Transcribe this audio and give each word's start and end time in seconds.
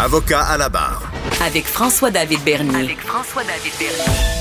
Avocat 0.00 0.42
à 0.42 0.56
la 0.56 0.68
barre. 0.68 1.10
Avec 1.44 1.66
François-David 1.66 2.38
Bernier. 2.44 2.84
Avec 2.84 3.00
François-David 3.00 3.72
Bernier. 3.80 4.38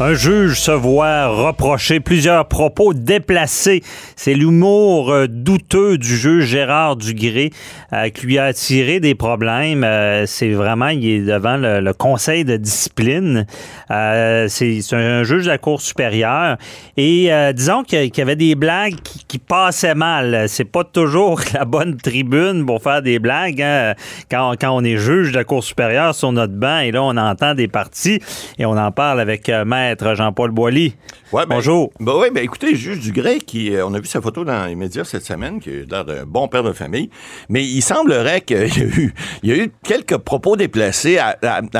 Un 0.00 0.14
juge 0.14 0.60
se 0.60 0.72
voit 0.72 1.28
reprocher 1.28 2.00
plusieurs 2.00 2.48
propos 2.48 2.92
déplacés. 2.92 3.84
C'est 4.18 4.32
l'humour 4.32 5.12
euh, 5.12 5.26
douteux 5.28 5.98
du 5.98 6.16
juge 6.16 6.46
Gérard 6.46 6.96
Dugré 6.96 7.50
euh, 7.92 8.08
qui 8.08 8.24
lui 8.24 8.38
a 8.38 8.44
attiré 8.44 8.98
des 8.98 9.14
problèmes. 9.14 9.84
Euh, 9.84 10.24
c'est 10.24 10.52
vraiment, 10.52 10.88
il 10.88 11.06
est 11.06 11.20
devant 11.20 11.58
le, 11.58 11.92
conseil 11.92 12.46
de 12.46 12.56
discipline. 12.56 13.46
c'est 13.88 14.80
un 14.92 15.22
juge 15.22 15.44
de 15.44 15.48
la 15.48 15.58
Cour 15.58 15.82
supérieure. 15.82 16.56
Et 16.96 17.30
disons 17.54 17.82
qu'il 17.84 18.10
y 18.16 18.20
avait 18.20 18.36
des 18.36 18.54
blagues 18.54 18.96
qui, 19.28 19.38
passaient 19.38 19.94
mal. 19.94 20.48
C'est 20.48 20.64
pas 20.64 20.82
toujours 20.82 21.40
la 21.54 21.66
bonne 21.66 21.96
tribune 21.98 22.64
pour 22.64 22.82
faire 22.82 23.02
des 23.02 23.18
blagues. 23.18 23.60
Hein. 23.60 23.94
Quand, 24.30 24.54
quand, 24.58 24.70
on 24.70 24.82
est 24.82 24.96
juge 24.96 25.30
de 25.30 25.36
la 25.36 25.44
Cour 25.44 25.62
supérieure 25.62 26.14
sur 26.14 26.32
notre 26.32 26.54
banc 26.54 26.78
et 26.78 26.90
là, 26.90 27.02
on 27.02 27.16
entend 27.16 27.54
des 27.54 27.68
parties 27.68 28.20
et 28.58 28.64
on 28.64 28.76
en 28.76 28.90
parle 28.92 29.20
avec 29.20 29.48
Maître 29.48 30.14
Jean-Paul 30.14 30.50
Boilly. 30.52 30.94
Ben, 31.32 31.44
Bonjour. 31.48 31.90
Ben 31.98 32.12
oui, 32.16 32.28
ben 32.32 32.42
écoutez, 32.42 32.76
juge 32.76 33.00
Dugré, 33.00 33.38
qui, 33.38 33.74
euh, 33.74 33.84
on 33.84 33.92
a 33.94 33.98
vu 33.98 34.05
sa 34.06 34.20
photo 34.20 34.44
dans 34.44 34.66
les 34.66 34.74
médias 34.74 35.04
cette 35.04 35.24
semaine, 35.24 35.60
qui 35.60 35.70
a 35.70 35.72
l'air 35.88 36.04
d'un 36.04 36.24
bon 36.24 36.48
père 36.48 36.62
de 36.62 36.72
famille, 36.72 37.10
mais 37.48 37.64
il 37.64 37.82
semblerait 37.82 38.40
qu'il 38.40 38.56
y 38.56 38.60
a 38.60 38.66
eu, 38.66 39.14
il 39.42 39.50
y 39.50 39.52
a 39.52 39.56
eu 39.64 39.72
quelques 39.82 40.16
propos 40.16 40.56
déplacés 40.56 41.18
à, 41.18 41.36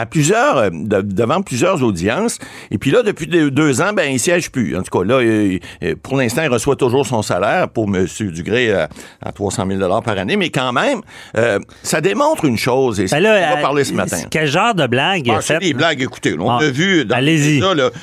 plusieurs, 0.07 0.57
euh, 0.59 0.70
devant 0.70 1.43
plusieurs 1.43 1.83
audiences. 1.83 2.39
Et 2.70 2.79
puis 2.79 2.91
là, 2.91 3.03
depuis 3.03 3.27
deux, 3.27 3.81
ans, 3.81 3.93
ben, 3.93 4.11
il 4.11 4.20
siège 4.20 4.51
plus. 4.51 4.77
En 4.77 4.83
tout 4.83 4.98
cas, 4.98 5.05
là, 5.05 5.20
pour 6.03 6.17
l'instant, 6.17 6.43
il 6.43 6.48
reçoit 6.48 6.77
toujours 6.77 7.07
son 7.07 7.23
salaire 7.23 7.69
pour 7.69 7.87
M. 7.87 8.07
Dugré 8.31 8.73
à, 8.73 9.33
300 9.34 9.67
000 9.69 10.03
par 10.03 10.19
année, 10.19 10.37
mais 10.37 10.51
quand 10.51 10.73
même, 10.73 11.01
euh, 11.37 11.59
ça 11.83 12.01
démontre 12.01 12.45
une 12.45 12.56
chose, 12.56 13.01
et 13.01 13.06
ben 13.06 13.20
là, 13.20 13.51
on 13.51 13.56
va 13.56 13.62
parler 13.62 13.84
ce 13.84 13.93
matin. 13.93 14.19
Quel 14.31 14.47
genre 14.47 14.75
de 14.75 14.87
blague 14.87 15.31
ah, 15.31 15.41
C'est 15.41 15.59
des 15.59 15.75
blagues, 15.75 16.03
écoutez, 16.03 16.37
on 16.39 16.50
ah, 16.50 16.62
a 16.62 16.70
vu 16.70 17.05
dans 17.05 17.17
Allez-y. 17.17 17.61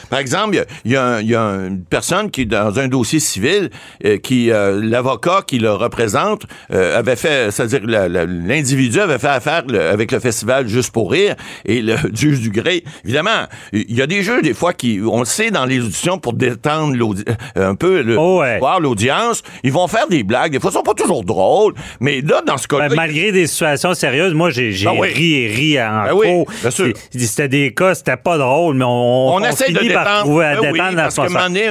Par 0.10 0.20
exemple, 0.20 0.64
il 0.86 0.92
y, 0.92 0.96
a, 0.96 1.20
une 1.20 1.84
personne 1.84 2.30
qui, 2.32 2.46
dans 2.46 2.80
un 2.80 2.88
dossier 2.88 3.20
civil, 3.20 3.70
euh, 4.06 4.13
qui 4.22 4.52
euh, 4.52 4.80
l'avocat 4.82 5.44
qui 5.46 5.60
le 5.60 5.72
représente 5.72 6.44
euh, 6.72 6.98
avait 6.98 7.16
fait, 7.16 7.52
c'est-à-dire 7.52 7.82
l'individu 7.86 9.00
avait 9.00 9.20
fait 9.20 9.28
affaire 9.28 9.64
avec 9.92 10.12
le 10.12 10.20
festival 10.20 10.68
Juste 10.68 10.92
pour 10.92 11.12
rire 11.12 11.36
et 11.66 11.82
le 11.82 11.96
juge 12.14 12.42
du 12.42 12.50
gré. 12.50 12.84
Évidemment, 13.04 13.48
il 13.72 13.96
y 13.96 14.02
a 14.02 14.08
des 14.08 14.24
jeux 14.24 14.42
des 14.42 14.54
fois 14.54 14.74
qui, 14.74 15.00
on 15.06 15.20
le 15.20 15.26
sait 15.26 15.52
dans 15.52 15.66
les 15.66 15.80
auditions 15.80 16.18
pour 16.18 16.34
détendre 16.34 16.96
un 17.56 17.76
peu 17.76 18.02
le, 18.02 18.18
oh, 18.18 18.44
voir 18.60 18.80
l'audience, 18.80 19.44
ils 19.64 19.72
vont 19.72 19.88
faire 19.88 20.08
des 20.08 20.24
blagues. 20.24 20.52
Des 20.52 20.60
fois, 20.60 20.72
ils 20.72 20.76
sont 20.76 20.84
pas 20.84 20.94
toujours 20.94 21.24
drôles, 21.24 21.74
mais 22.00 22.22
là, 22.22 22.42
dans 22.46 22.58
ce 22.58 22.68
cas-là, 22.68 22.90
ben, 22.90 22.96
malgré 22.96 23.32
des 23.32 23.48
situations 23.48 23.94
sérieuses, 23.94 24.34
moi 24.34 24.50
j'ai 24.50 24.74
ben 24.84 25.00
ri 25.02 25.34
et 25.36 25.48
ri 25.48 25.82
en 25.82 26.06
ben 26.06 26.14
oui, 26.14 26.46
C'était 27.12 27.48
des 27.48 27.74
cas, 27.74 27.96
c'était 27.96 28.18
pas 28.18 28.38
drôle, 28.38 28.76
mais 28.76 28.86
on, 28.86 29.36
on, 29.36 29.44
essaie 29.44 29.72
de 29.72 29.80
détendre. 29.80 30.42
à 30.42 30.56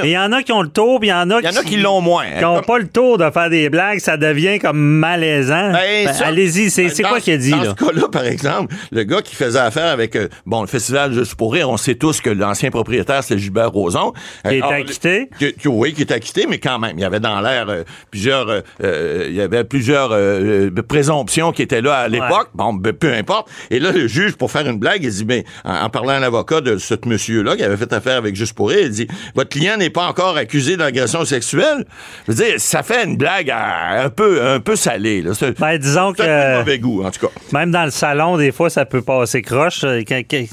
il 0.03 0.09
y 0.09 0.17
en 0.17 0.31
a 0.31 0.43
qui 0.43 0.51
ont 0.51 0.61
le 0.61 0.69
tour, 0.69 0.99
puis 0.99 1.09
il 1.09 1.11
y 1.11 1.13
en 1.13 1.29
a, 1.29 1.41
y 1.41 1.47
en 1.47 1.55
a 1.55 1.63
qui, 1.63 1.77
l'ont 1.77 2.01
moins. 2.01 2.25
Qui 2.37 2.43
n'ont 2.43 2.61
pas 2.61 2.79
le 2.79 2.87
tour 2.87 3.17
de 3.17 3.29
faire 3.29 3.49
des 3.49 3.69
blagues, 3.69 3.99
ça 3.99 4.17
devient 4.17 4.59
comme 4.59 4.79
malaisant. 4.79 5.71
Ben, 5.71 6.05
ben, 6.05 6.15
allez-y, 6.23 6.69
c'est 6.69 7.03
quoi 7.03 7.19
qu'il 7.19 7.33
a 7.33 7.37
dit? 7.37 7.51
Dans 7.51 7.63
ce 7.63 7.85
cas-là, 7.85 8.07
par 8.11 8.25
exemple, 8.25 8.73
le 8.91 9.03
gars 9.03 9.21
qui 9.21 9.35
faisait 9.35 9.59
affaire 9.59 9.87
avec 9.87 10.15
euh, 10.15 10.27
bon, 10.45 10.61
le 10.61 10.67
festival 10.67 11.13
Juste 11.13 11.35
pour 11.35 11.53
rire, 11.53 11.69
on 11.69 11.77
sait 11.77 11.95
tous 11.95 12.21
que 12.21 12.29
l'ancien 12.29 12.71
propriétaire, 12.71 13.23
c'est 13.23 13.37
Gilbert 13.37 13.71
Roson. 13.71 14.13
Qui 14.47 14.55
est 14.55 14.63
acquitté? 14.63 15.29
oui, 15.65 15.93
qui 15.93 16.01
est 16.01 16.11
acquitté, 16.11 16.45
mais 16.49 16.59
quand 16.59 16.79
même, 16.79 16.97
il 16.97 17.01
y 17.01 17.05
avait 17.05 17.19
dans 17.19 17.39
l'air 17.41 17.69
euh, 17.69 17.83
plusieurs, 18.11 18.47
euh, 18.83 19.25
il 19.29 19.35
y 19.35 19.41
avait 19.41 19.63
plusieurs 19.63 20.09
présomptions 20.87 21.51
qui 21.51 21.61
étaient 21.61 21.81
là 21.81 21.95
à 21.95 22.07
l'époque. 22.07 22.49
Bon, 22.53 22.73
ben, 22.73 22.93
peu 22.93 23.13
importe. 23.13 23.49
Et 23.69 23.79
là, 23.79 23.91
le 23.91 24.07
juge, 24.07 24.35
pour 24.35 24.51
faire 24.51 24.67
une 24.67 24.79
blague, 24.79 25.03
il 25.03 25.09
dit, 25.09 25.25
ben, 25.25 25.43
en, 25.63 25.89
parlant 25.89 26.13
à 26.13 26.19
l'avocat 26.19 26.61
de 26.61 26.77
ce 26.77 26.95
monsieur-là 27.05 27.55
qui 27.55 27.63
avait 27.63 27.77
fait 27.77 27.91
affaire 27.93 28.17
avec 28.17 28.33
Juste 28.35 28.53
pour 28.53 28.69
rire, 28.69 28.79
il 28.83 28.89
dit, 28.89 29.07
votre 29.35 29.49
client 29.49 29.77
n'est 29.77 29.89
pas 29.89 30.07
encore 30.07 30.37
accusé 30.37 30.75
d'agression 30.77 31.23
sexuelle. 31.25 31.85
Je 32.27 32.31
veux 32.31 32.45
dire, 32.45 32.53
ça 32.57 32.83
fait 32.83 33.03
une 33.03 33.17
blague 33.17 33.51
un 33.51 34.09
peu, 34.09 34.41
un 34.45 34.59
peu 34.61 34.75
salée. 34.77 35.21
Là. 35.21 35.31
Ben, 35.59 35.77
disons 35.77 36.13
que. 36.13 36.59
mauvais 36.59 36.79
goût, 36.79 37.03
en 37.03 37.11
tout 37.11 37.27
cas. 37.27 37.33
Même 37.51 37.71
dans 37.71 37.83
le 37.83 37.91
salon, 37.91 38.37
des 38.37 38.51
fois, 38.51 38.69
ça 38.69 38.85
peut 38.85 39.01
passer 39.01 39.41
croche. 39.41 39.83
Euh, 39.83 40.01
t'es 40.07 40.47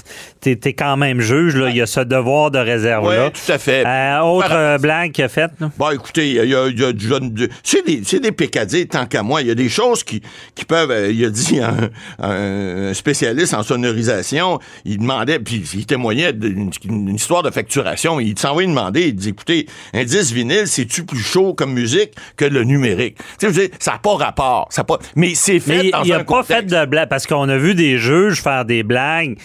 es 0.65 0.73
quand 0.73 0.97
même 0.97 1.21
juge, 1.21 1.55
là. 1.55 1.69
Il 1.69 1.77
y 1.77 1.81
a 1.81 1.87
ce 1.87 2.01
devoir 2.01 2.51
de 2.51 2.59
réserve-là. 2.59 3.27
Oui, 3.27 3.33
tout 3.33 3.53
à 3.53 3.59
fait. 3.59 3.87
Euh, 3.87 4.21
autre 4.21 4.53
euh, 4.53 4.79
blague 4.79 5.13
qu'il 5.13 5.25
a 5.25 5.29
faite, 5.29 5.53
Bon, 5.79 5.91
écoutez, 5.91 6.31
il 6.31 6.49
y 6.49 6.55
a, 6.55 6.67
y 6.69 6.85
a 6.85 6.93
du 6.93 7.49
C'est 7.63 7.87
des, 7.87 8.21
des 8.21 8.33
pécadilles, 8.33 8.89
tant 8.89 9.07
qu'à 9.07 9.23
moi. 9.23 9.41
Il 9.43 9.49
y 9.49 9.51
a 9.53 9.55
des 9.55 9.69
choses 9.69 10.03
qui, 10.03 10.23
qui 10.57 10.65
peuvent. 10.65 10.93
Il 11.11 11.25
a 11.25 11.31
dit 11.31 11.61
un, 11.61 11.91
un, 12.19 12.95
spécialiste 12.95 13.55
en 13.55 13.63
sonorisation, 13.63 14.59
il 14.85 14.99
demandait, 14.99 15.39
puis 15.39 15.63
il 15.75 15.87
témoignait 15.87 16.33
d'une 16.33 17.15
histoire 17.15 17.43
de 17.43 17.51
facturation. 17.51 18.19
Il 18.19 18.39
s'envoyait 18.39 18.69
demander, 18.69 19.09
il 19.09 19.15
dit, 19.15 19.29
écoutez, 19.29 19.67
un 19.95 20.05
disque 20.05 20.33
vinyle, 20.33 20.67
c'est-tu 20.67 21.05
plus 21.05 21.23
chaud 21.23 21.55
comme 21.60 21.72
musique 21.72 22.12
que 22.37 22.44
le 22.44 22.65
numérique? 22.65 23.19
Tu 23.38 23.53
sais, 23.53 23.71
ça 23.78 23.93
n'a 23.93 23.98
pas 23.98 24.16
rapport. 24.16 24.69
Ça 24.71 24.82
pas... 24.84 24.98
Mais 25.15 25.34
c'est 25.34 25.60
fait 25.60 25.84
mais 25.84 25.91
dans 25.91 26.03
il 26.03 26.12
a 26.12 26.25
pas 26.25 26.43
fait 26.43 26.62
de 26.62 26.87
blague, 26.87 27.09
parce 27.09 27.26
qu'on 27.26 27.48
a 27.48 27.56
vu 27.56 27.75
des 27.75 27.98
juges 27.98 28.43
faire 28.43 28.65
des 28.65 28.82
blagues 28.82 29.37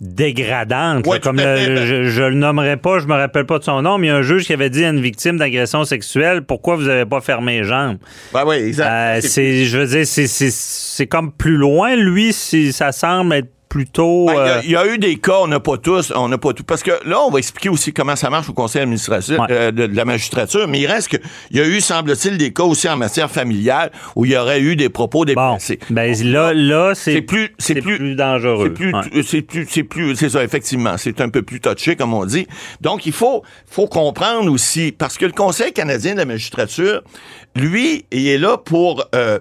dégradantes. 0.00 1.04
comme 1.20 1.38
je, 1.38 2.22
le 2.22 2.34
nommerai 2.34 2.76
pas, 2.76 3.00
je 3.00 3.06
me 3.06 3.14
rappelle 3.14 3.46
pas 3.46 3.58
de 3.58 3.64
son 3.64 3.82
nom, 3.82 3.98
mais 3.98 4.06
il 4.06 4.10
y 4.10 4.12
a 4.12 4.16
un 4.16 4.22
juge 4.22 4.46
qui 4.46 4.52
avait 4.52 4.70
dit 4.70 4.84
à 4.84 4.90
une 4.90 5.00
victime 5.00 5.38
d'agression 5.38 5.84
sexuelle 5.84 6.42
pourquoi 6.42 6.76
vous 6.76 6.88
avez 6.88 7.04
pas 7.04 7.20
fermé 7.20 7.58
les 7.58 7.64
jambes? 7.64 7.98
Ben 8.32 8.44
oui, 8.46 8.56
exact. 8.56 8.88
Euh, 8.88 9.20
c'est, 9.22 9.64
je 9.64 9.78
veux 9.78 9.86
dire, 9.86 10.06
c'est 10.06 11.06
comme 11.06 11.32
plus 11.32 11.56
loin, 11.56 11.96
lui, 11.96 12.32
si 12.32 12.72
ça 12.72 12.92
semble 12.92 13.34
être 13.34 13.48
plutôt. 13.68 14.26
Ben, 14.26 14.36
euh, 14.36 14.60
il 14.64 14.70
y, 14.70 14.76
a 14.76 14.86
eu 14.86 14.98
des 14.98 15.16
cas, 15.16 15.40
on 15.42 15.46
n'a 15.46 15.60
pas 15.60 15.76
tous, 15.76 16.12
on 16.14 16.28
n'a 16.28 16.38
pas 16.38 16.52
tout. 16.52 16.64
Parce 16.64 16.82
que 16.82 16.92
là, 17.04 17.20
on 17.20 17.30
va 17.30 17.38
expliquer 17.38 17.68
aussi 17.68 17.92
comment 17.92 18.16
ça 18.16 18.30
marche 18.30 18.48
au 18.48 18.52
conseil 18.52 18.82
administratif 18.82 19.36
euh, 19.50 19.70
de, 19.70 19.84
la 19.84 20.04
magistrature, 20.04 20.66
mais 20.68 20.80
il 20.80 20.86
reste 20.86 21.08
que 21.08 21.16
il 21.50 21.58
y 21.58 21.60
a 21.60 21.66
eu, 21.66 21.80
semble-t-il, 21.80 22.38
des 22.38 22.52
cas 22.52 22.64
aussi 22.64 22.88
en 22.88 22.96
matière 22.96 23.30
familiale 23.30 23.90
où 24.16 24.24
il 24.24 24.32
y 24.32 24.36
aurait 24.36 24.60
eu 24.60 24.76
des 24.76 24.88
propos 24.88 25.24
déplacés. 25.24 25.78
Bon, 25.88 25.94
ben 25.94 26.14
là, 26.24 26.54
là, 26.54 26.94
c'est 26.94 27.22
plus, 27.22 27.50
c'est 27.58 27.80
plus, 27.80 28.14
dangereux. 28.14 28.66
C'est 28.66 28.74
plus, 28.74 29.22
c'est 29.22 29.42
plus, 29.42 29.66
c'est 29.68 29.82
plus, 29.82 30.16
c'est 30.16 30.30
ça, 30.30 30.42
effectivement, 30.42 30.96
c'est 30.96 31.20
un 31.20 31.28
peu 31.28 31.42
plus 31.42 31.60
touché, 31.60 31.96
comme 31.96 32.14
on 32.14 32.24
dit. 32.24 32.46
Donc, 32.80 33.06
il 33.06 33.12
faut, 33.12 33.42
faut 33.66 33.86
comprendre 33.86 34.50
aussi, 34.50 34.92
parce 34.92 35.18
que 35.18 35.26
le 35.26 35.32
Conseil 35.32 35.72
canadien 35.72 36.14
de 36.14 36.18
la 36.18 36.24
magistrature, 36.24 37.02
lui, 37.54 38.04
il 38.12 38.26
est 38.28 38.38
là 38.38 38.56
pour, 38.56 39.04
euh, 39.14 39.38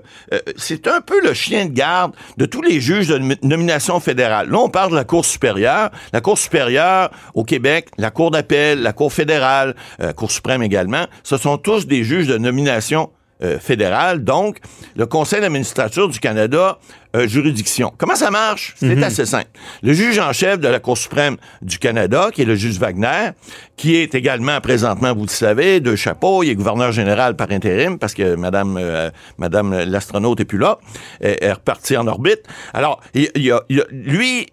c'est 0.56 0.88
un 0.88 1.02
peu 1.02 1.22
le 1.22 1.34
chien 1.34 1.66
de 1.66 1.72
garde 1.72 2.14
de 2.38 2.46
tous 2.46 2.62
les 2.62 2.80
juges 2.80 3.08
de 3.08 3.20
nomination 3.44 4.00
fédérale 4.00 4.17
Là, 4.18 4.60
on 4.60 4.70
parle 4.70 4.92
de 4.92 4.96
la 4.96 5.04
Cour 5.04 5.26
supérieure. 5.26 5.92
La 6.14 6.22
Cour 6.22 6.38
supérieure 6.38 7.12
au 7.34 7.44
Québec, 7.44 7.90
la 7.98 8.12
Cour 8.12 8.32
d'appel, 8.32 8.82
la 8.82 8.94
Cour 8.94 9.14
fédérale, 9.14 9.76
la 10.00 10.08
euh, 10.08 10.14
Cour 10.14 10.32
suprême 10.32 10.64
également, 10.64 11.06
ce 11.24 11.38
sont 11.38 11.58
tous 11.58 11.88
des 11.88 12.04
juges 12.04 12.28
de 12.28 12.38
nomination 12.38 13.12
euh, 13.44 13.60
fédérale. 13.60 14.24
Donc, 14.24 14.58
le 14.96 15.06
Conseil 15.06 15.42
d'administrature 15.42 16.10
du 16.10 16.20
Canada 16.20 16.80
euh, 17.18 17.28
juridiction. 17.28 17.94
Comment 17.98 18.16
ça 18.16 18.30
marche? 18.32 18.76
C'est 18.78 18.96
mhm. 18.96 19.04
assez 19.04 19.26
simple. 19.26 19.48
Le 19.82 19.94
juge 19.94 20.20
en 20.20 20.34
chef 20.34 20.60
de 20.60 20.68
la 20.68 20.80
Cour 20.80 20.98
suprême 20.98 21.38
du 21.62 21.80
Canada, 21.80 22.30
qui 22.34 22.44
est 22.44 22.46
le 22.46 22.56
juge 22.56 22.78
Wagner, 22.78 23.32
qui 23.76 23.96
est 23.96 24.16
également 24.16 24.60
présentement, 24.62 25.14
vous 25.14 25.24
le 25.24 25.30
savez, 25.30 25.80
de 25.80 25.96
chapeau, 25.96 26.44
il 26.44 26.50
est 26.50 26.56
gouverneur 26.56 26.92
général 26.92 27.36
par 27.36 27.52
intérim 27.52 27.98
parce 27.98 28.14
que 28.14 28.36
Madame, 28.36 28.78
euh, 28.80 29.10
Madame 29.38 29.84
l'astronaute 29.84 30.40
est 30.40 30.46
plus 30.46 30.58
là, 30.58 30.80
elle 31.20 31.38
est 31.42 31.54
repartie 31.54 31.98
en 31.98 32.08
orbite. 32.08 32.42
Alors, 32.74 33.00
il, 33.14 33.30
y 33.36 33.52
a, 33.52 33.62
lui, 33.92 34.48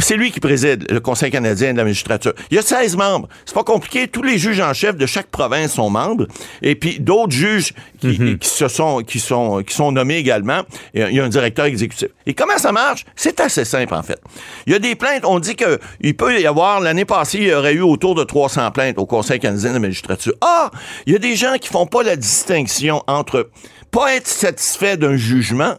c'est 0.00 0.16
lui 0.16 0.30
qui 0.30 0.40
préside 0.40 0.90
le 0.90 1.00
Conseil 1.00 1.30
canadien 1.30 1.72
de 1.72 1.78
la 1.78 1.84
magistrature. 1.84 2.32
Il 2.50 2.56
y 2.56 2.58
a 2.58 2.62
16 2.62 2.96
membres. 2.96 3.28
C'est 3.44 3.54
pas 3.54 3.64
compliqué. 3.64 4.08
Tous 4.08 4.22
les 4.22 4.38
juges 4.38 4.60
en 4.60 4.72
chef 4.72 4.96
de 4.96 5.06
chaque 5.06 5.26
province 5.26 5.74
sont 5.74 5.90
membres. 5.90 6.26
Et 6.62 6.74
puis 6.74 7.00
d'autres 7.00 7.32
juges 7.32 7.72
qui, 8.00 8.18
mhm. 8.18 8.38
qui, 8.38 8.48
se 8.48 8.68
sont, 8.68 9.02
qui 9.02 9.20
sont, 9.20 9.62
qui 9.62 9.74
sont 9.74 9.92
nommés 9.92 10.16
également. 10.16 10.62
Il 10.94 11.12
y 11.12 11.20
a 11.20 11.24
un 11.24 11.28
directeur 11.28 11.66
exécutif 11.66 12.03
et 12.26 12.34
comment 12.34 12.58
ça 12.58 12.72
marche? 12.72 13.04
C'est 13.16 13.40
assez 13.40 13.64
simple, 13.64 13.94
en 13.94 14.02
fait. 14.02 14.20
Il 14.66 14.72
y 14.72 14.76
a 14.76 14.78
des 14.78 14.94
plaintes. 14.94 15.24
On 15.24 15.38
dit 15.38 15.56
qu'il 15.56 16.16
peut 16.16 16.40
y 16.40 16.46
avoir, 16.46 16.80
l'année 16.80 17.04
passée, 17.04 17.38
il 17.38 17.48
y 17.48 17.54
aurait 17.54 17.74
eu 17.74 17.82
autour 17.82 18.14
de 18.14 18.24
300 18.24 18.70
plaintes 18.70 18.98
au 18.98 19.06
Conseil 19.06 19.40
canadien 19.40 19.70
de 19.70 19.74
la 19.74 19.80
magistrature. 19.80 20.34
Ah! 20.40 20.70
Il 21.06 21.12
y 21.12 21.16
a 21.16 21.18
des 21.18 21.36
gens 21.36 21.56
qui 21.60 21.68
font 21.68 21.86
pas 21.86 22.02
la 22.02 22.16
distinction 22.16 23.02
entre 23.06 23.50
pas 23.90 24.14
être 24.14 24.26
satisfait 24.26 24.96
d'un 24.96 25.16
jugement 25.16 25.76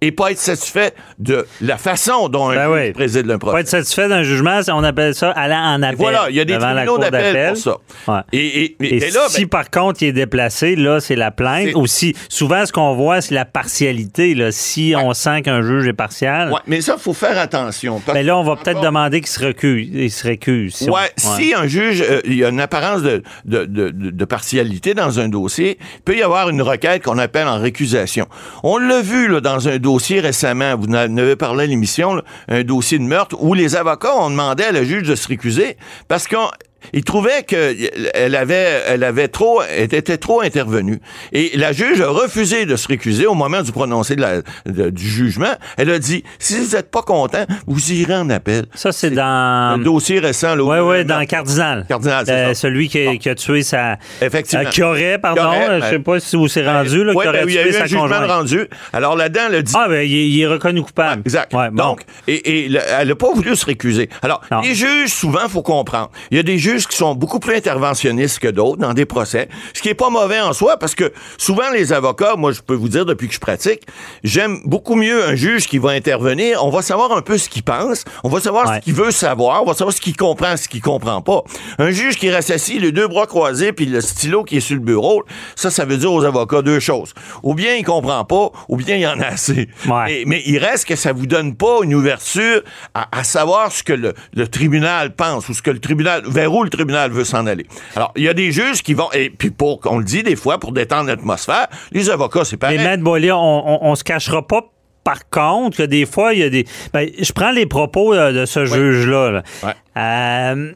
et 0.00 0.12
pas 0.12 0.30
être 0.30 0.38
satisfait 0.38 0.94
de 1.18 1.46
la 1.60 1.76
façon 1.76 2.28
dont 2.28 2.50
un 2.50 2.54
ben 2.54 2.92
préside 2.92 3.26
le 3.26 3.38
procès. 3.38 3.54
Pas 3.54 3.60
être 3.60 3.68
satisfait 3.68 4.08
d'un 4.08 4.22
jugement, 4.22 4.60
on 4.68 4.84
appelle 4.84 5.14
ça 5.14 5.30
aller 5.32 5.54
en 5.54 5.82
appel. 5.82 5.96
voilà, 5.98 6.26
il 6.30 6.36
y 6.36 6.40
a 6.40 6.44
des 6.44 6.58
tribunaux 6.58 6.98
d'appel 6.98 7.54
pour 7.54 7.56
ça. 7.56 8.24
Et, 8.32 8.76
là, 8.80 9.26
si 9.28 9.42
ben 9.42 9.48
par 9.48 9.70
contre 9.70 10.02
il 10.02 10.08
est 10.08 10.12
déplacé, 10.12 10.76
là, 10.76 11.00
c'est 11.00 11.16
la 11.16 11.30
plainte. 11.30 11.74
Ou 11.74 11.86
si, 11.86 12.14
souvent, 12.28 12.64
ce 12.66 12.72
qu'on 12.72 12.94
voit, 12.94 13.20
c'est 13.20 13.34
la 13.34 13.44
partialité. 13.44 14.34
Là. 14.34 14.52
Si 14.52 14.94
on 14.96 15.12
sent 15.14 15.42
qu'un 15.42 15.62
juge 15.62 15.88
est 15.88 15.92
partial. 15.92 16.52
Ouais, 16.52 16.60
mais 16.66 16.80
ça, 16.80 16.94
il 16.96 17.02
faut 17.02 17.14
faire 17.14 17.38
attention. 17.38 18.00
mais 18.12 18.22
là, 18.22 18.36
on 18.36 18.44
va 18.44 18.56
peut-être 18.56 18.80
demander 18.80 19.20
qu'il 19.20 19.28
se 19.28 19.44
recuse. 19.44 19.88
Il 19.92 20.10
se 20.10 20.26
recuse 20.26 20.74
si 20.78 20.90
ouais, 20.90 21.10
si 21.16 21.54
un 21.54 21.66
juge, 21.66 22.02
euh, 22.02 22.20
il 22.24 22.34
y 22.34 22.44
a 22.44 22.48
une 22.48 22.60
apparence 22.60 23.02
de, 23.02 23.22
de, 23.44 23.64
de, 23.64 23.90
de, 23.90 24.24
partialité 24.24 24.94
dans 24.94 25.18
un 25.18 25.28
dossier, 25.28 25.78
il 25.80 26.00
peut 26.02 26.16
y 26.16 26.22
avoir 26.22 26.48
une 26.48 26.62
requête 26.62 27.02
qu'on 27.04 27.18
appelle 27.18 27.48
en 27.48 27.58
récusation. 27.58 28.26
On 28.62 28.78
l'a 28.78 29.00
vu 29.00 29.28
là, 29.28 29.40
dans 29.40 29.68
un 29.68 29.78
dossier 29.78 29.87
dossier 29.88 30.20
récemment, 30.20 30.76
vous 30.76 30.88
en 30.88 31.16
avez 31.16 31.34
parlé 31.34 31.64
à 31.64 31.66
l'émission, 31.66 32.22
un 32.48 32.62
dossier 32.62 32.98
de 32.98 33.04
meurtre 33.04 33.36
où 33.40 33.54
les 33.54 33.74
avocats 33.74 34.14
ont 34.14 34.28
demandé 34.28 34.64
à 34.64 34.70
la 34.70 34.84
juge 34.84 35.08
de 35.08 35.14
se 35.14 35.26
récuser 35.26 35.78
parce 36.08 36.28
qu'on 36.28 36.48
il 36.92 37.04
trouvait 37.04 37.42
qu'elle 37.42 38.34
avait, 38.34 38.82
elle 38.86 39.04
avait 39.04 39.28
trop, 39.28 39.62
elle 39.62 39.84
était 39.94 40.16
trop 40.16 40.40
intervenue. 40.42 41.00
Et 41.32 41.52
la 41.56 41.72
juge 41.72 42.00
a 42.00 42.08
refusé 42.08 42.66
de 42.66 42.76
se 42.76 42.88
récuser 42.88 43.26
au 43.26 43.34
moment 43.34 43.62
du 43.62 43.72
prononcé 43.72 44.16
de 44.16 44.20
la, 44.20 44.42
de- 44.66 44.90
du 44.90 45.06
jugement. 45.08 45.54
Elle 45.76 45.90
a 45.90 45.98
dit, 45.98 46.24
si 46.38 46.58
vous 46.58 46.76
n'êtes 46.76 46.90
pas 46.90 47.02
content, 47.02 47.44
vous 47.66 47.92
irez 47.92 48.14
en 48.14 48.30
appel. 48.30 48.66
Ça, 48.74 48.92
c'est 48.92 49.16
Un 49.18 49.76
dans. 49.78 49.82
dossier 49.84 50.18
récent, 50.20 50.54
là. 50.54 50.62
Oui, 50.62 50.78
oui, 50.98 51.04
dans 51.04 51.24
Cardinal. 51.26 51.84
Cardinal, 51.88 52.24
c'est 52.26 52.32
Euh, 52.32 52.46
ça. 52.48 52.54
Celui 52.54 52.88
qui, 52.88 53.06
a- 53.06 53.16
qui 53.16 53.28
a 53.28 53.34
tué 53.34 53.62
sa. 53.62 53.96
Effectivement. 54.20 54.64
euh, 54.66 54.70
qui 54.70 54.82
aurait, 54.82 55.18
pardon, 55.18 55.50
euh, 55.52 55.80
je 55.80 55.86
sais 55.86 55.94
euh, 55.96 55.98
pas 56.00 56.20
si 56.20 56.36
vous 56.36 56.48
c'est 56.48 56.66
rendu, 56.66 57.04
là, 57.04 57.12
Ouais, 57.12 57.24
qui 57.24 57.28
aurait 57.28 57.44
ben, 57.44 57.48
il 57.48 57.54
y 57.54 57.58
a 57.58 57.62
tué 57.64 57.72
eu 57.72 57.76
un 57.76 57.84
jugement 57.86 58.02
conjointe. 58.02 58.30
rendu. 58.30 58.60
Alors 58.92 59.16
là-dedans, 59.16 59.40
elle 59.48 59.54
a 59.56 59.62
dit, 59.62 59.72
Ah, 59.76 59.86
ben, 59.88 60.02
il, 60.06 60.14
est- 60.14 60.28
il 60.28 60.46
reconnu 60.46 60.82
coupable. 60.82 61.22
Exact. 61.24 61.52
Ouais, 61.54 61.70
bon. 61.70 61.76
Donc, 61.88 62.02
et, 62.26 62.64
et 62.64 62.68
le- 62.68 62.80
elle 62.98 63.08
n'a 63.08 63.14
pas 63.16 63.32
voulu 63.32 63.54
se 63.56 63.66
récuser. 63.66 64.08
Alors, 64.22 64.40
Non. 64.50 64.60
les 64.60 64.74
juges, 64.74 65.08
souvent, 65.10 65.48
faut 65.48 65.62
comprendre. 65.62 66.10
Il 66.30 66.36
y 66.36 66.40
a 66.40 66.42
des 66.42 66.58
juges 66.68 66.86
qui 66.86 66.96
sont 66.96 67.14
beaucoup 67.14 67.38
plus 67.40 67.54
interventionnistes 67.54 68.38
que 68.38 68.48
d'autres 68.48 68.78
dans 68.80 68.94
des 68.94 69.04
procès, 69.06 69.48
ce 69.74 69.80
qui 69.82 69.88
est 69.88 69.94
pas 69.94 70.10
mauvais 70.10 70.40
en 70.40 70.52
soi, 70.52 70.76
parce 70.78 70.94
que 70.94 71.12
souvent, 71.36 71.70
les 71.72 71.92
avocats, 71.92 72.34
moi, 72.36 72.52
je 72.52 72.60
peux 72.60 72.74
vous 72.74 72.88
dire, 72.88 73.06
depuis 73.06 73.28
que 73.28 73.34
je 73.34 73.40
pratique, 73.40 73.82
j'aime 74.24 74.60
beaucoup 74.64 74.94
mieux 74.94 75.24
un 75.26 75.34
juge 75.34 75.66
qui 75.66 75.78
va 75.78 75.90
intervenir. 75.90 76.64
On 76.64 76.70
va 76.70 76.82
savoir 76.82 77.12
un 77.12 77.22
peu 77.22 77.38
ce 77.38 77.48
qu'il 77.48 77.62
pense. 77.62 78.04
On 78.24 78.28
va 78.28 78.40
savoir 78.40 78.68
Ouais. 78.68 78.76
ce 78.76 78.80
qu'il 78.84 78.94
veut 78.94 79.10
savoir. 79.10 79.62
On 79.62 79.66
va 79.66 79.74
savoir 79.74 79.94
ce 79.94 80.00
qu'il 80.00 80.16
comprend, 80.16 80.56
ce 80.56 80.68
qu'il 80.68 80.80
comprend 80.82 81.20
pas. 81.22 81.42
Un 81.78 81.90
juge 81.90 82.16
qui 82.16 82.28
reste 82.30 82.50
assis, 82.50 82.78
les 82.78 82.92
deux 82.92 83.06
bras 83.08 83.26
croisés, 83.26 83.72
puis 83.72 83.86
le 83.86 84.00
stylo 84.00 84.44
qui 84.44 84.56
est 84.56 84.60
sur 84.60 84.74
le 84.76 84.82
bureau, 84.82 85.22
ça, 85.56 85.70
ça 85.70 85.84
veut 85.84 85.96
dire 85.96 86.12
aux 86.12 86.24
avocats 86.24 86.62
deux 86.62 86.80
choses. 86.80 87.14
Ou 87.42 87.54
bien 87.54 87.74
il 87.76 87.84
comprend 87.84 88.24
pas, 88.24 88.50
ou 88.68 88.76
bien 88.76 88.96
il 88.96 89.02
y 89.02 89.06
en 89.06 89.20
a 89.20 89.26
assez. 89.26 89.68
Ouais. 89.86 90.12
Et- 90.12 90.24
mais 90.26 90.42
il 90.46 90.58
reste 90.58 90.86
que 90.86 90.96
ça 90.96 91.12
vous 91.12 91.26
donne 91.26 91.54
pas 91.54 91.78
une 91.82 91.94
ouverture 91.94 92.62
à, 92.94 93.08
à 93.16 93.24
savoir 93.24 93.70
ce 93.72 93.82
que 93.82 93.92
le, 93.92 94.14
le 94.34 94.48
tribunal 94.48 95.14
pense 95.14 95.48
ou 95.48 95.54
ce 95.54 95.62
que 95.62 95.70
le 95.70 95.78
tribunal, 95.78 96.22
vers 96.26 96.52
où 96.52 96.57
le 96.62 96.70
tribunal 96.70 97.10
veut 97.10 97.24
s'en 97.24 97.46
aller. 97.46 97.66
Alors, 97.96 98.12
il 98.16 98.22
y 98.22 98.28
a 98.28 98.34
des 98.34 98.52
juges 98.52 98.82
qui 98.82 98.94
vont, 98.94 99.10
et 99.12 99.30
puis 99.30 99.50
pour, 99.50 99.80
on 99.86 99.98
le 99.98 100.04
dit 100.04 100.22
des 100.22 100.36
fois, 100.36 100.58
pour 100.58 100.72
détendre 100.72 101.08
l'atmosphère, 101.08 101.68
les 101.92 102.10
avocats, 102.10 102.44
c'est 102.44 102.56
pareil. 102.56 102.78
Mais 102.78 102.84
Maître 102.84 103.02
Boilly, 103.02 103.32
on, 103.32 103.36
on, 103.38 103.90
on 103.90 103.94
se 103.94 104.04
cachera 104.04 104.46
pas. 104.46 104.62
Par 105.04 105.30
contre, 105.30 105.78
que 105.78 105.82
des 105.84 106.04
fois, 106.04 106.34
il 106.34 106.40
y 106.40 106.42
a 106.42 106.50
des. 106.50 106.66
Ben, 106.92 107.08
je 107.18 107.32
prends 107.32 107.50
les 107.50 107.64
propos 107.64 108.14
de 108.14 108.44
ce 108.44 108.66
juge-là. 108.66 109.30
là. 109.30 109.42
Ouais. 109.62 109.72
Euh, 109.96 110.72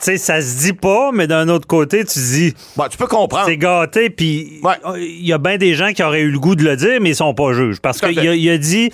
sais, 0.00 0.16
ça 0.18 0.40
se 0.40 0.58
dit 0.64 0.72
pas, 0.72 1.10
mais 1.12 1.26
d'un 1.26 1.48
autre 1.48 1.66
côté, 1.66 2.04
tu 2.04 2.18
dis, 2.18 2.54
Bon, 2.76 2.84
tu 2.90 2.96
peux 2.96 3.06
comprendre. 3.06 3.46
c'est 3.46 3.56
gâté, 3.56 4.10
puis 4.10 4.60
Ouais. 4.62 4.74
il 4.98 5.26
y 5.26 5.32
a 5.32 5.38
bien 5.38 5.56
des 5.56 5.74
gens 5.74 5.92
qui 5.92 6.02
auraient 6.02 6.22
eu 6.22 6.30
le 6.30 6.38
goût 6.38 6.54
de 6.56 6.64
le 6.64 6.76
dire, 6.76 7.00
mais 7.00 7.10
ils 7.10 7.16
sont 7.16 7.34
pas 7.34 7.52
juges. 7.52 7.80
Parce 7.80 8.00
qu'il 8.00 8.18
a, 8.18 8.34
il 8.34 8.48
a 8.50 8.58
dit 8.58 8.90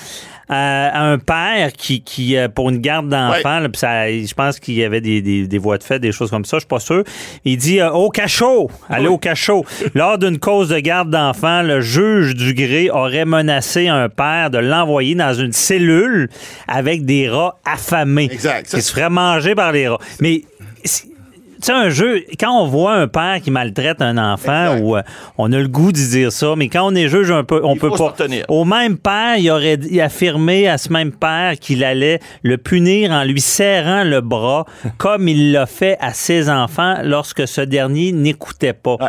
euh, 0.50 0.55
à 0.93 1.02
un 1.05 1.19
père 1.19 1.73
qui, 1.73 2.02
qui 2.02 2.37
euh, 2.37 2.49
pour 2.49 2.70
une 2.70 2.79
garde 2.79 3.08
d'enfants, 3.08 3.61
puis 3.73 3.79
ça, 3.79 4.11
je 4.11 4.35
pense 4.35 4.58
qu'il 4.58 4.75
y 4.75 4.82
avait 4.82 5.00
des, 5.00 5.23
des, 5.23 5.47
des 5.47 5.58
voies 5.58 5.79
de 5.79 5.85
fait, 5.85 6.00
des 6.00 6.11
choses 6.11 6.29
comme 6.31 6.44
ça, 6.44 6.56
je 6.56 6.62
suis 6.62 6.67
pas 6.69 6.81
sûr. 6.81 7.05
Il 7.44 7.56
dit 7.56 7.79
euh, 7.81 7.93
au 7.93 8.11
cachot, 8.11 8.69
allez 8.88 9.06
Oui. 9.06 9.14
au 9.14 9.19
cachot. 9.19 9.64
Lors 9.94 10.19
d'une 10.19 10.41
cause 10.41 10.70
de 10.70 10.79
garde 10.81 11.08
d'enfants, 11.11 11.62
le 11.62 11.81
juge 11.81 12.35
du 12.35 12.52
gré 12.55 12.91
aurait 12.91 13.25
menacé 13.26 13.87
un 13.87 14.08
père 14.08 14.50
de 14.50 14.58
l'envoyer 14.58 15.14
dans 15.14 15.35
une 15.35 15.52
cellule 15.52 16.29
avec 16.67 17.05
des 17.05 17.29
rats 17.29 17.56
affamés. 17.64 18.29
Exact. 18.32 18.69
Qui 18.75 18.82
se 18.82 18.91
ferait 18.93 19.08
manger 19.08 19.55
par 19.55 19.70
les 19.70 19.87
rats. 19.87 19.99
Mais 20.20 20.43
tu 20.43 20.50
sais, 20.84 21.72
un 21.72 21.90
jeu, 21.90 22.24
quand 22.38 22.52
on 22.62 22.66
voit 22.66 22.94
un 22.94 23.06
père 23.06 23.38
qui 23.42 23.50
maltraite 23.50 24.00
un 24.00 24.16
enfant, 24.16 24.78
ou 24.78 24.96
euh, 24.96 25.02
on 25.36 25.52
a 25.52 25.58
le 25.58 25.68
goût 25.68 25.92
de 25.92 25.98
dire 25.98 26.32
ça, 26.32 26.54
mais 26.56 26.68
quand 26.68 26.90
on 26.90 26.94
est 26.94 27.08
juge, 27.08 27.30
un 27.30 27.44
peu, 27.44 27.60
on 27.62 27.74
Il 27.74 27.78
peut 27.80 27.88
faut 27.90 27.96
pas. 27.96 28.14
Au 28.48 28.64
même 28.64 28.96
père, 28.96 29.36
il 29.36 29.50
aurait 29.50 29.76
dit- 29.76 30.00
affirmé 30.00 30.68
à 30.68 30.78
ce 30.78 30.90
même 30.92 31.12
père 31.12 31.58
qu'il 31.60 31.84
allait 31.84 32.18
le 32.42 32.56
punir 32.56 33.10
en 33.10 33.24
lui 33.24 33.40
serrant 33.42 34.04
le 34.04 34.20
bras, 34.22 34.64
comme 34.98 35.28
il 35.28 35.52
l'a 35.52 35.66
fait 35.66 35.98
à 36.00 36.14
ses 36.14 36.48
enfants 36.48 36.96
lorsque 37.04 37.46
ce 37.46 37.60
dernier 37.60 38.12
n'écoutait 38.12 38.72
pas. 38.72 38.94
Ouais. 38.94 39.08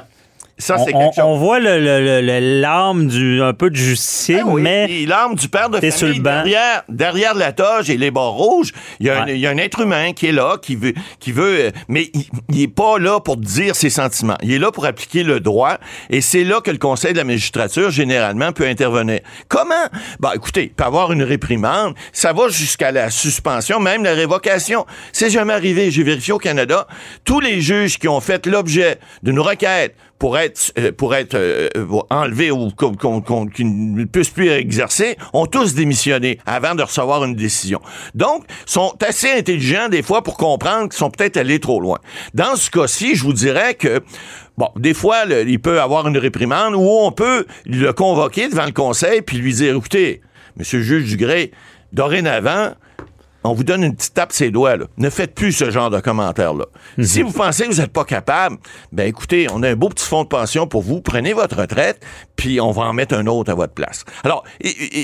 Ça, 0.57 0.75
On, 0.77 0.85
c'est 0.85 0.93
on- 0.93 1.11
on 1.25 1.37
voit 1.37 1.59
le, 1.59 1.79
le- 1.79 2.01
le- 2.01 2.21
le- 2.21 2.61
l'âme 2.61 3.07
du 3.07 3.41
un 3.41 3.53
peu 3.53 3.69
du 3.71 3.83
justicier, 3.83 4.39
Ah 4.41 4.45
oui, 4.47 4.61
mais 4.61 5.05
l'arme 5.07 5.33
du 5.35 5.47
père 5.49 5.69
de 5.69 5.77
famille, 5.77 5.91
sur 5.91 6.07
le 6.07 6.13
banc. 6.15 6.21
derrière, 6.43 6.83
derrière 6.87 7.33
la 7.33 7.51
toge 7.51 7.89
et 7.89 7.97
les 7.97 8.11
barres 8.11 8.33
rouges, 8.33 8.71
il 8.99 9.07
y, 9.07 9.09
a 9.09 9.21
un- 9.21 9.25
Ouais. 9.25 9.33
il 9.35 9.39
y 9.39 9.47
a 9.47 9.49
un 9.49 9.57
être 9.57 9.79
humain 9.79 10.13
qui 10.13 10.27
est 10.27 10.31
là, 10.31 10.57
qui 10.61 10.75
veut, 10.75 10.93
qui 11.19 11.31
veut, 11.31 11.59
euh, 11.65 11.71
mais 11.87 12.11
il, 12.13 12.25
il 12.49 12.61
est 12.61 12.67
pas 12.67 12.99
là 12.99 13.19
pour 13.19 13.37
dire 13.37 13.75
ses 13.75 13.89
sentiments. 13.89 14.37
Il 14.43 14.51
est 14.53 14.59
là 14.59 14.71
pour 14.71 14.85
appliquer 14.85 15.23
le 15.23 15.39
droit, 15.39 15.77
et 16.11 16.21
c'est 16.21 16.43
là 16.43 16.61
que 16.61 16.69
le 16.69 16.77
Conseil 16.77 17.13
de 17.13 17.17
la 17.17 17.23
magistrature 17.23 17.89
généralement 17.89 18.51
peut 18.51 18.67
intervenir. 18.67 19.21
Comment? 19.47 19.73
Bah, 20.19 20.33
écoutez, 20.35 20.63
il 20.65 20.69
peut 20.73 20.83
avoir 20.83 21.11
une 21.11 21.23
réprimande, 21.23 21.95
ça 22.13 22.33
va 22.33 22.49
jusqu'à 22.49 22.91
la 22.91 23.09
suspension, 23.09 23.79
même 23.79 24.03
la 24.03 24.13
révocation. 24.13 24.85
C'est 25.11 25.29
jamais 25.31 25.53
arrivé. 25.53 25.89
J'ai 25.91 26.03
vérifié 26.03 26.33
au 26.33 26.37
Canada, 26.37 26.85
tous 27.25 27.39
les 27.39 27.61
juges 27.61 27.97
qui 27.97 28.07
ont 28.07 28.19
fait 28.21 28.45
l'objet 28.45 28.99
d'une 29.23 29.39
requête 29.39 29.95
pour 30.21 30.37
être 30.37 30.71
euh, 30.77 30.91
pour 30.91 31.15
euh, 31.15 31.69
enlevés 32.11 32.51
ou 32.51 32.69
qu'ils 32.69 33.95
ne 33.95 34.05
puissent 34.05 34.29
plus 34.29 34.49
exercer, 34.49 35.17
ont 35.33 35.47
tous 35.47 35.73
démissionné 35.73 36.37
avant 36.45 36.75
de 36.75 36.83
recevoir 36.83 37.23
une 37.23 37.33
décision. 37.33 37.81
Donc, 38.13 38.43
sont 38.67 38.93
assez 39.01 39.31
intelligents 39.31 39.89
des 39.89 40.03
fois 40.03 40.21
pour 40.21 40.37
comprendre 40.37 40.89
qu'ils 40.89 40.99
sont 40.99 41.09
peut-être 41.09 41.37
allés 41.37 41.59
trop 41.59 41.79
loin. 41.79 41.97
Dans 42.35 42.55
ce 42.55 42.69
cas-ci, 42.69 43.15
je 43.15 43.23
vous 43.23 43.33
dirais 43.33 43.73
que 43.73 44.01
Bon, 44.57 44.69
des 44.75 44.93
fois, 44.93 45.23
il 45.25 45.59
peut 45.59 45.81
avoir 45.81 46.07
une 46.07 46.17
réprimande 46.17 46.75
ou 46.75 46.87
on 46.87 47.11
peut 47.11 47.47
le 47.65 47.91
convoquer 47.93 48.47
devant 48.47 48.65
le 48.65 48.73
conseil 48.73 49.23
puis 49.23 49.37
lui 49.37 49.55
dire, 49.55 49.75
écoutez, 49.75 50.21
monsieur 50.55 50.79
le 50.79 50.83
juge 50.83 51.09
Dugré, 51.09 51.51
dorénavant, 51.93 52.73
on 53.43 53.53
vous 53.53 53.63
donne 53.63 53.83
une 53.83 53.95
petite 53.95 54.13
tape 54.13 54.31
ses 54.33 54.51
doigts. 54.51 54.77
Là. 54.77 54.85
Ne 54.97 55.09
faites 55.09 55.33
plus 55.35 55.51
ce 55.51 55.71
genre 55.71 55.89
de 55.89 55.99
commentaires-là. 55.99 56.65
Si 57.01 57.21
vous 57.21 57.31
pensez 57.31 57.65
que 57.65 57.71
vous 57.73 57.81
n'êtes 57.81 57.91
pas 57.93 58.05
capable, 58.05 58.57
ben 58.91 59.07
écoutez, 59.07 59.47
on 59.53 59.63
a 59.63 59.69
un 59.69 59.75
beau 59.75 59.89
petit 59.89 60.05
fonds 60.05 60.23
de 60.23 60.27
pension 60.27 60.67
pour 60.67 60.81
vous. 60.81 61.01
Prenez 61.01 61.33
votre 61.33 61.57
retraite, 61.57 62.01
puis 62.35 62.59
on 62.61 62.71
va 62.71 62.83
en 62.83 62.93
mettre 62.93 63.15
un 63.15 63.25
autre 63.27 63.51
à 63.51 63.55
votre 63.55 63.73
place. 63.73 64.03
Alors, 64.23 64.43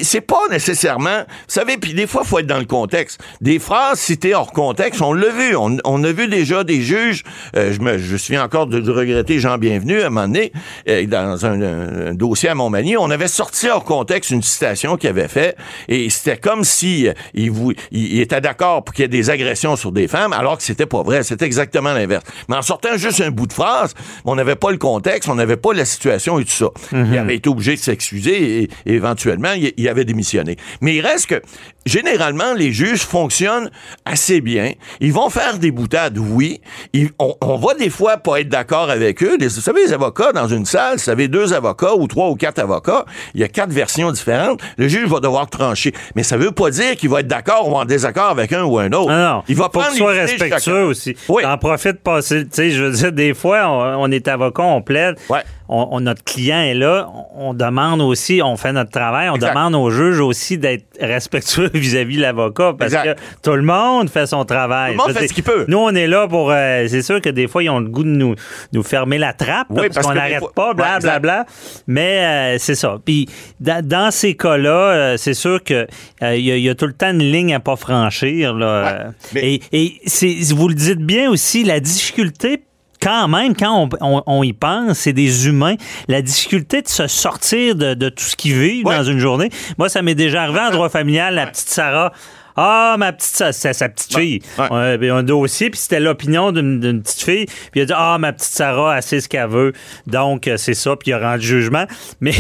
c'est 0.04 0.22
pas 0.22 0.42
nécessairement... 0.52 1.20
Vous 1.20 1.26
savez, 1.48 1.78
puis 1.78 1.94
des 1.94 2.08
fois, 2.08 2.22
il 2.24 2.28
faut 2.28 2.40
être 2.40 2.48
dans 2.48 2.60
le 2.60 2.66
contexte. 2.66 3.22
Des 3.42 3.60
phrases 3.60 4.00
citées 4.00 4.34
hors 4.36 4.52
contexte, 4.52 5.02
on 5.02 5.14
l'a 5.14 5.30
vu. 5.30 5.56
On, 5.56 5.78
on 5.86 6.04
a 6.04 6.12
vu 6.12 6.28
déjà 6.28 6.64
des 6.64 6.82
juges... 6.82 7.24
euh, 7.56 7.74
je, 7.74 7.80
me, 7.82 7.98
je 7.98 8.18
souviens 8.18 8.44
encore 8.44 8.68
de, 8.68 8.80
de 8.80 8.92
regretter 8.92 9.40
Jean 9.40 9.58
Bienvenu, 9.58 10.02
à 10.02 10.08
un 10.08 10.10
moment 10.10 10.28
donné, 10.28 10.52
euh, 10.90 11.06
dans 11.06 11.46
un, 11.46 11.62
un- 11.62 12.08
un 12.08 12.14
dossier 12.14 12.50
à 12.50 12.56
Montmagny, 12.56 12.98
on 12.98 13.10
avait 13.10 13.28
sorti 13.28 13.70
hors 13.70 13.84
contexte 13.84 14.32
une 14.32 14.42
citation 14.44 14.98
qu'il 14.98 15.10
avait 15.10 15.28
fait, 15.28 15.56
et 15.88 16.10
c'était 16.10 16.38
comme 16.38 16.64
si 16.64 17.08
euh, 17.08 17.14
il, 17.34 17.52
vou- 17.52 17.74
il- 17.92 18.14
il 18.14 18.22
était 18.28 18.42
d'accord 18.42 18.84
pour 18.84 18.94
qu'il 18.94 19.04
y 19.04 19.06
ait 19.06 19.10
des 19.10 19.30
agressions 19.30 19.76
sur 19.76 19.92
des 19.92 20.08
femmes, 20.08 20.34
alors 20.34 20.58
que 20.58 20.64
c'était 20.64 20.86
pas 20.86 21.02
vrai. 21.04 21.24
C'était 21.24 21.46
exactement 21.46 21.94
l'inverse. 21.94 22.24
Mais 22.50 22.56
en 22.56 22.62
sortant 22.62 22.96
juste 22.98 23.22
un 23.22 23.32
bout 23.32 23.48
de 23.48 23.54
phrase, 23.54 23.94
on 24.26 24.36
n'avait 24.36 24.56
pas 24.56 24.72
le 24.72 24.78
contexte, 24.78 25.30
on 25.30 25.36
n'avait 25.36 25.58
pas 25.58 25.74
la 25.74 25.86
situation 25.86 26.40
et 26.40 26.44
tout 26.46 26.52
ça. 26.52 26.68
Il 26.92 27.18
avait 27.18 27.36
été 27.36 27.50
obligé 27.50 27.76
de 27.76 27.80
s'excuser 27.82 28.64
et, 28.64 28.70
et 28.86 28.94
éventuellement, 28.94 29.54
il, 29.54 29.74
il 29.78 29.88
avait 29.90 30.06
démissionné. 30.06 30.58
Mais 30.82 30.96
il 30.96 31.02
reste 31.02 31.28
que, 31.28 31.42
généralement, 31.86 32.54
les 32.54 32.72
juges 32.74 33.02
fonctionnent 33.04 33.70
assez 34.06 34.42
bien. 34.42 34.74
Ils 35.00 35.14
vont 35.14 35.30
faire 35.30 35.58
des 35.58 35.72
boutades, 35.72 36.18
oui. 36.18 36.62
Ils- 36.94 37.12
on, 37.20 37.36
on 37.42 37.56
va 37.58 37.74
des 37.76 37.90
fois 37.90 38.18
pas 38.18 38.42
être 38.42 38.50
d'accord 38.50 38.90
avec 38.90 39.24
eux. 39.24 39.38
Les- 39.40 39.48
vous 39.48 39.62
savez, 39.62 39.86
les 39.86 39.94
avocats 39.94 40.32
dans 40.34 40.48
une 40.48 40.66
salle, 40.66 40.98
vous 40.98 41.10
avez 41.10 41.28
deux 41.28 41.54
avocats 41.54 41.96
ou 41.96 42.08
trois 42.08 42.30
ou 42.30 42.36
quatre 42.36 42.60
avocats, 42.60 43.06
il 43.34 43.42
y 43.42 43.44
a 43.44 43.48
quatre 43.48 43.72
versions 43.72 44.12
différentes. 44.12 44.62
Le 44.78 44.88
juge 44.88 45.08
va 45.08 45.20
devoir 45.20 45.50
trancher. 45.50 45.94
Mais 46.16 46.24
ça 46.24 46.38
veut 46.38 46.52
pas 46.52 46.70
dire 46.70 46.96
qu'il 46.96 47.10
va 47.10 47.22
être 47.22 47.28
d'accord 47.28 47.70
ou 47.70 47.76
en 47.76 47.86
désaccord 47.86 48.17
avec 48.26 48.54
un 48.54 48.64
ou 48.64 48.78
un 48.80 48.92
autre. 48.92 49.12
Ah 49.12 49.34
non, 49.36 49.44
Il 49.48 49.56
va 49.56 49.66
faut 49.66 49.70
prendre 49.70 49.92
soit 49.96 50.14
de 50.14 50.20
respectueux 50.20 50.84
aussi. 50.86 51.16
Oui. 51.30 51.44
T'en 51.44 51.58
profites 51.58 52.02
passer. 52.02 52.44
Tu 52.44 52.50
sais, 52.52 52.72
je 52.72 52.84
veux 52.84 52.92
dire, 52.92 53.12
des 53.12 53.34
fois, 53.34 53.68
on, 53.68 54.04
on 54.04 54.12
est 54.12 54.28
avocat, 54.28 54.64
on 54.64 54.82
plaide. 54.82 55.16
Ouais. 55.30 55.42
On, 55.70 55.88
on- 55.92 56.00
notre 56.00 56.24
client 56.24 56.60
est 56.62 56.74
là. 56.74 57.10
On, 57.36 57.54
demande 57.54 58.02
aussi, 58.02 58.42
on 58.44 58.56
fait 58.58 58.72
notre 58.72 58.92
travail. 58.92 59.30
On 59.30 59.36
Exact. 59.36 59.50
demande 59.50 59.76
au 59.76 59.90
juge 59.90 60.20
aussi 60.20 60.58
d'être 60.58 60.86
respectueux 61.00 61.70
vis-à-vis 61.74 62.18
de 62.18 62.22
l'avocat 62.22 62.74
parce 62.78 62.94
Exact. 62.94 63.16
que 63.16 63.22
tout 63.50 63.56
le 63.56 63.62
monde 63.64 64.10
fait 64.10 64.26
son 64.28 64.46
travail. 64.46 64.94
Tout 64.94 65.00
le 65.00 65.04
monde 65.08 65.14
fait 65.14 65.20
dire, 65.22 65.30
ce 65.30 65.34
qu'il 65.34 65.44
peut. 65.44 65.66
Nous, 65.68 65.78
on 65.78 65.94
est 65.94 66.08
là 66.08 66.28
pour. 66.28 66.52
euh, 66.52 66.86
c'est 66.88 67.02
sûr 67.02 67.22
que 67.22 67.30
des 67.30 67.48
fois, 67.48 67.64
ils 67.64 67.70
ont 67.70 67.80
le 67.80 67.90
goût 67.90 68.04
de 68.04 68.10
nous, 68.10 68.36
nous 68.74 68.84
fermer 68.84 69.18
la 69.18 69.34
trappe 69.34 69.68
Oui, 69.70 69.76
parce, 69.84 69.96
parce 69.96 70.08
qu'on 70.08 70.14
n'arrête 70.14 70.40
fois- 70.40 70.54
pas, 70.54 70.70
Ouais, 70.70 70.76
blablabla. 70.76 71.20
Bla, 71.20 71.46
Mais 71.88 72.56
euh, 72.56 72.58
c'est 72.60 72.76
ça. 72.76 72.98
Puis 73.04 73.28
dans, 73.60 73.86
dans 73.86 74.12
ces 74.12 74.36
cas-là, 74.36 74.70
euh, 74.70 75.18
c'est 75.18 75.34
sûr 75.34 75.64
que 75.64 75.88
euh, 76.24 76.36
il 76.36 76.46
y, 76.46 76.52
a- 76.52 76.58
il 76.58 76.64
y 76.64 76.70
a 76.70 76.76
tout 76.76 76.88
le 76.88 76.94
temps 76.94 77.12
une 77.12 77.20
ligne 77.20 77.54
à 77.54 77.60
pas 77.60 77.76
franchir. 77.76 78.54
Là. 78.54 78.84
Ouais, 78.84 78.92
Euh, 79.08 79.12
mais- 79.34 79.54
Et, 79.54 79.62
et 79.74 80.02
c'est- 80.06 80.54
vous 80.54 80.68
le 80.70 80.76
dites 80.76 81.00
bien 81.02 81.30
aussi, 81.30 81.64
la 81.64 81.80
difficulté. 81.80 82.64
Quand 83.02 83.28
même, 83.28 83.56
quand 83.56 83.90
on, 84.02 84.16
on- 84.18 84.24
on 84.26 84.44
y 84.44 84.54
pense, 84.54 84.98
c'est 84.98 85.14
des 85.14 85.48
humains. 85.48 85.76
La 86.08 86.22
difficulté 86.22 86.82
de 86.82 86.88
se 86.88 87.08
sortir 87.08 87.76
de, 87.76 87.94
de 87.94 88.10
tout 88.10 88.24
ce 88.24 88.36
qu'ils 88.36 88.56
vivent 88.58 88.86
Ouais. 88.86 88.98
dans 88.98 89.04
une 89.04 89.20
journée. 89.20 89.50
Moi, 89.78 89.88
ça 89.90 90.02
m'est 90.02 90.16
déjà 90.16 90.44
arrivé 90.44 90.60
en 90.60 90.72
droit 90.72 90.90
familial. 90.90 91.36
La 91.36 91.48
petite 91.48 91.70
Sarah 91.70 92.12
Ah, 92.58 92.96
ma 92.98 93.14
petite, 93.14 93.44
c'est 93.52 93.74
sa 93.74 93.88
petite 93.90 94.16
fille. 94.18 94.42
ouais. 94.58 94.68
On 94.72 95.16
un 95.18 95.24
dossier, 95.24 95.70
puis 95.70 95.80
c'était 95.80 96.00
l'opinion 96.00 96.52
d'une 96.52 96.80
d'une 96.80 97.02
petite 97.02 97.22
fille. 97.22 97.46
Puis 97.46 97.80
il 97.80 97.82
a 97.82 97.86
dit 97.86 97.94
Ah, 97.96 98.18
ma 98.20 98.34
petite 98.34 98.52
Sarah, 98.52 98.98
elle 98.98 99.04
sait 99.04 99.22
ce 99.22 99.30
qu'elle 99.30 99.48
veut. 99.48 99.74
Donc, 100.08 100.48
euh, 100.48 100.58
c'est 100.58 100.74
ça, 100.74 100.96
puis 100.96 101.12
il 101.12 101.14
a 101.14 101.20
rendu 101.20 101.46
jugement. 101.46 101.86
Mais 102.20 102.32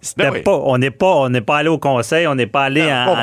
c'était 0.00 0.24
Ben 0.24 0.30
oui. 0.32 0.42
pas, 0.42 0.58
on 0.64 0.78
n'est 0.78 0.90
pas, 0.90 1.14
on 1.14 1.28
n'est 1.28 1.40
pas 1.42 1.58
allé 1.58 1.68
au 1.68 1.78
conseil, 1.78 2.26
on 2.26 2.34
n'est 2.34 2.46
pas 2.46 2.64
allé 2.64 2.82
Non, 2.82 2.88
en, 3.12 3.16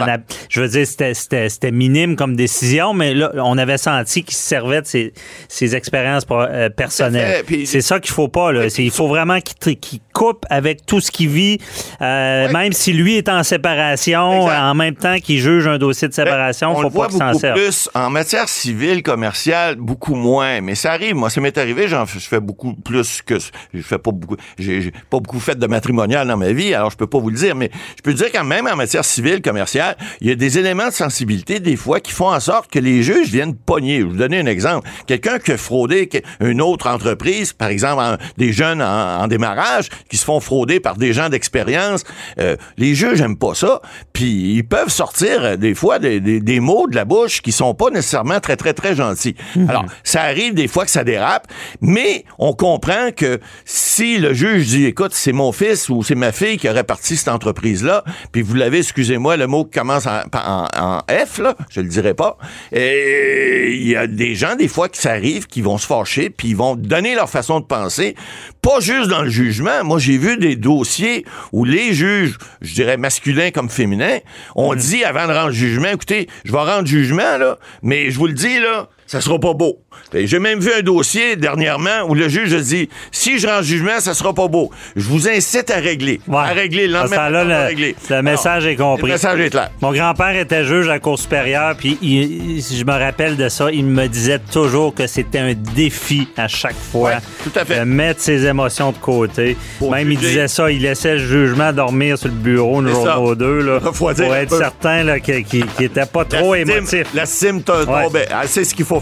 je 0.50 0.60
en 0.60 0.64
veux 0.64 0.70
dire, 0.70 0.86
c'était- 0.88 1.14
c'était 1.14 1.50
c'était 1.50 1.72
minime 1.72 2.16
comme 2.16 2.36
décision, 2.36 2.94
mais 2.94 3.14
là, 3.14 3.32
on 3.36 3.58
avait 3.58 3.78
senti 3.78 4.24
qu'il 4.24 4.36
se 4.36 4.42
servait 4.44 4.82
de 4.82 4.88
ses, 4.88 5.14
ses 5.48 5.76
expériences 5.76 6.24
euh, 6.32 6.70
personnelles. 6.70 7.44
C'est 7.66 7.82
ça 7.82 8.00
qu'il 8.00 8.12
faut 8.14 8.28
pas, 8.28 8.52
là. 8.52 8.66
Il 8.78 8.92
faut 8.92 9.08
vraiment 9.08 9.40
qu'il 9.40 9.78
coupe 10.14 10.46
avec 10.50 10.86
tout 10.86 11.00
ce 11.02 11.12
qu'il 11.12 11.30
vit, 11.30 11.58
euh, 12.02 12.52
même 12.52 12.74
si 12.74 12.94
lui 12.94 13.18
est 13.18 13.30
en 13.30 13.44
séparation, 13.44 14.44
Exact. 14.44 14.60
en 14.62 14.74
même 14.76 14.96
temps 14.96 15.18
qu'il 15.18 15.40
juge 15.40 15.68
un 15.68 15.78
dossier 15.78 16.08
de 16.08 16.14
séparation, 16.14 16.27
Ben, 16.30 16.52
on 16.70 16.76
faut 16.76 16.82
le 16.84 16.90
voit 16.90 17.08
pas 17.08 17.14
beaucoup 17.32 17.40
serve. 17.40 17.56
plus 17.56 17.90
en 17.94 18.10
matière 18.10 18.50
civile, 18.50 19.04
commerciale, 19.04 19.76
beaucoup 19.76 20.16
moins. 20.16 20.62
Mais 20.62 20.76
ça 20.76 20.92
arrive. 20.92 21.16
Moi, 21.16 21.30
ça 21.30 21.42
m'est 21.42 21.58
arrivé. 21.58 21.88
J'en 21.88 22.06
je 22.06 22.20
fais 22.20 22.40
beaucoup 22.40 22.74
plus 22.74 23.22
que 23.22 23.36
je 23.74 23.82
fais 23.82 23.98
pas 23.98 24.12
beaucoup. 24.12 24.36
J'ai 24.58 24.92
pas 25.10 25.20
beaucoup 25.20 25.40
fait 25.40 25.58
de 25.58 25.68
matrimonial 25.68 26.28
dans 26.28 26.38
ma 26.38 26.52
vie, 26.52 26.74
alors 26.74 26.92
je 26.92 26.98
peux 26.98 27.08
pas 27.08 27.20
vous 27.20 27.30
le 27.30 27.36
dire. 27.38 27.56
Mais 27.56 27.70
je 27.98 28.02
peux 28.02 28.14
dire 28.14 28.32
quand 28.32 28.44
même 28.44 28.68
en 28.68 28.76
matière 28.76 29.06
civile, 29.06 29.42
commerciale, 29.42 29.96
il 30.22 30.28
y 30.28 30.32
a 30.32 30.36
des 30.36 30.58
éléments 30.60 30.88
de 30.88 30.94
sensibilité 30.94 31.60
des 31.60 31.76
fois 31.76 32.00
qui 32.00 32.12
font 32.12 32.30
en 32.34 32.40
sorte 32.40 32.72
que 32.72 32.80
les 32.80 33.04
juges 33.04 33.30
viennent 33.30 33.56
pogner. 33.56 34.00
Je 34.00 34.04
vais 34.06 34.10
vous 34.12 34.18
donner 34.18 34.40
un 34.40 34.46
exemple. 34.46 34.88
Quelqu'un 35.08 35.40
qui 35.40 35.52
a 35.52 35.58
fraudé 35.58 36.10
une 36.40 36.62
autre 36.62 36.88
entreprise, 36.88 37.54
par 37.54 37.70
exemple 37.70 38.02
en- 38.02 38.18
des 38.38 38.54
jeunes 38.54 38.82
en, 38.82 39.22
en 39.22 39.28
démarrage 39.28 39.90
qui 40.10 40.18
se 40.18 40.26
font 40.26 40.40
frauder 40.40 40.80
par 40.80 40.96
des 40.98 41.14
gens 41.14 41.30
d'expérience, 41.30 42.04
euh, 42.40 42.56
les 42.78 42.96
juges 42.96 43.22
aiment 43.22 43.38
pas 43.38 43.54
ça. 43.54 43.82
Puis 44.14 44.54
ils 44.56 44.64
peuvent 44.68 44.90
sortir 44.90 45.44
euh, 45.44 45.56
des 45.56 45.76
fois 45.76 46.00
des, 46.00 46.17
des- 46.20 46.40
des 46.40 46.60
mots 46.60 46.88
de 46.88 46.96
la 46.96 47.06
bouche 47.06 47.42
qui 47.42 47.52
sont 47.52 47.74
pas 47.74 47.90
nécessairement 47.90 48.40
très 48.40 48.56
très 48.56 48.74
très 48.74 48.96
gentils. 48.96 49.36
Alors 49.68 49.86
ça 50.04 50.22
arrive 50.24 50.54
des 50.54 50.68
fois 50.68 50.86
que 50.86 50.92
ça 50.92 51.04
dérape, 51.04 51.48
mais 51.82 52.24
on 52.40 52.54
comprend 52.54 53.12
que 53.16 53.40
si 53.66 54.18
le 54.18 54.34
juge 54.34 54.68
dit 54.68 54.86
écoute 54.86 55.12
c'est 55.14 55.34
mon 55.34 55.52
fils 55.52 55.90
ou 55.90 56.04
c'est 56.04 56.16
ma 56.16 56.32
fille 56.32 56.58
qui 56.58 56.70
aurait 56.70 56.84
parti 56.84 57.16
cette 57.18 57.28
entreprise 57.30 57.84
là, 57.84 58.04
puis 58.32 58.42
vous 58.42 58.56
l'avez 58.56 58.80
excusez-moi 58.80 59.38
le 59.38 59.48
mot 59.48 59.66
qui 59.66 59.78
commence 59.80 60.06
en, 60.08 60.22
en- 60.34 60.68
en 60.78 61.00
F 61.26 61.40
là, 61.40 61.56
je 61.70 61.82
le 61.82 61.88
dirai 61.88 62.14
pas. 62.14 62.38
Et 62.72 63.74
il 63.76 63.88
y 63.88 63.96
a 63.96 64.08
des 64.08 64.36
gens 64.36 64.56
des 64.56 64.68
fois 64.68 64.90
qui 64.90 65.00
ça 65.02 65.12
arrive 65.12 65.48
qui 65.48 65.62
vont 65.62 65.78
se 65.78 65.86
fâcher 65.88 66.30
puis 66.30 66.50
ils 66.50 66.56
vont 66.56 66.76
donner 66.76 67.16
leur 67.16 67.30
façon 67.30 67.60
de 67.60 67.66
penser, 67.66 68.16
pas 68.62 68.80
juste 68.80 69.10
dans 69.10 69.22
le 69.22 69.30
jugement. 69.30 69.84
Moi 69.84 70.00
j'ai 70.00 70.18
vu 70.18 70.38
des 70.38 70.56
dossiers 70.56 71.26
où 71.52 71.66
les 71.66 71.94
juges, 71.94 72.38
je 72.62 72.74
dirais 72.74 72.98
masculins 72.98 73.52
comme 73.52 73.70
féminins, 73.70 74.20
ont 74.56 74.74
dit 74.76 75.04
avant 75.04 75.28
de 75.28 75.34
rendre 75.34 75.52
jugement, 75.52 75.96
écoutez, 76.10 76.30
je 76.46 76.52
vais 76.52 76.58
rendre 76.60 76.88
jugement 76.88 77.38
là, 77.38 77.58
mais 77.82 78.12
je 78.12 78.18
vous 78.18 78.28
le 78.28 78.34
dis 78.34 78.60
là, 78.60 78.88
ça 79.08 79.22
sera 79.22 79.40
pas 79.40 79.54
beau. 79.54 79.80
Et 80.14 80.28
J'ai 80.28 80.38
même 80.40 80.60
vu 80.60 80.72
un 80.78 80.82
dossier 80.82 81.36
dernièrement 81.36 82.04
où 82.08 82.14
le 82.14 82.30
juge 82.30 82.54
a 82.54 82.60
dit 82.60 82.88
si 83.12 83.40
je 83.40 83.48
rends 83.48 83.62
jugement, 83.64 84.00
ça 84.00 84.14
sera 84.14 84.34
pas 84.34 84.48
beau. 84.48 84.70
Je 84.96 85.08
vous 85.08 85.28
incite 85.28 85.72
à 85.72 85.78
régler, 85.78 86.22
Ouais. 86.28 86.38
à 86.38 86.44
régler 86.54 86.88
le 86.88 86.94
ce 86.94 86.98
lendemain. 87.16 87.30
va 87.30 87.44
le- 87.44 87.66
régler. 87.68 87.96
le 88.10 88.14
Alors, 88.16 88.24
message 88.24 88.66
est 88.68 88.76
compris. 88.76 89.04
Le 89.08 89.14
message 89.14 89.40
est 89.40 89.50
clair. 89.50 89.72
Mon 89.82 89.92
grand-père 89.92 90.36
était 90.38 90.64
juge 90.66 90.86
à 90.86 90.94
la 90.94 91.00
Cour 91.00 91.18
supérieure, 91.18 91.76
puis 91.78 91.98
il- 92.02 92.58
il- 92.58 92.62
je 92.62 92.84
me 92.86 92.92
rappelle 92.92 93.36
de 93.38 93.50
ça, 93.50 93.72
il 93.72 93.86
me 93.86 94.08
disait 94.08 94.40
toujours 94.52 94.94
que 94.94 95.08
c'était 95.08 95.40
un 95.40 95.54
défi 95.54 96.28
à 96.38 96.48
chaque 96.48 96.76
fois 96.92 97.10
Ouais, 97.10 97.18
tout 97.44 97.52
à 97.60 97.66
fait. 97.66 97.80
de 97.80 97.84
mettre 97.86 98.22
ses 98.22 98.46
émotions 98.46 98.92
de 98.92 98.98
côté. 98.98 99.58
Pour 99.80 99.92
Même 99.92 100.12
il 100.12 100.20
disait 100.20 100.48
ça, 100.48 100.70
il 100.70 100.82
laissait 100.84 101.14
le 101.14 101.20
jugement 101.20 101.74
dormir 101.74 102.18
sur 102.18 102.28
le 102.28 102.34
bureau 102.36 102.82
une 102.82 102.90
journée 102.90 103.12
ou 103.32 103.36
deux 103.36 103.62
là, 103.62 103.80
pour 103.94 104.12
être 104.12 104.56
certain 104.56 105.04
là, 105.04 105.20
qu'il 105.20 105.66
n'était 105.80 106.06
pas 106.06 106.26
trop 106.26 106.54
émotif. 106.56 107.08
La 107.14 107.26
cime, 107.26 107.62
t'as- 107.64 107.84
Ouais. 107.84 108.10
ben, 108.12 108.26
c'est 108.46 108.64
ce 108.64 108.74
qu'il 108.76 108.86
faut 108.86 108.97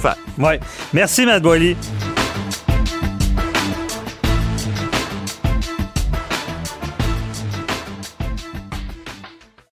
Merci, 0.94 1.26
Matt 1.26 1.42
Boily. 1.44 1.76